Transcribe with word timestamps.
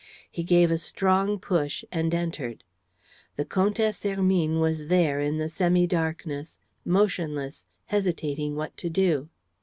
He 0.31 0.41
gave 0.41 0.71
a 0.71 0.79
strong 0.79 1.37
push 1.37 1.83
and 1.91 2.11
entered. 2.11 2.63
The 3.35 3.45
Comtesse 3.45 4.01
Hermine 4.01 4.59
was 4.59 4.87
there, 4.87 5.19
in 5.19 5.37
the 5.37 5.47
semi 5.47 5.85
darkness, 5.85 6.57
motionless, 6.83 7.65
hesitating 7.85 8.55
what 8.55 8.75
to 8.77 8.89
do. 8.89 9.29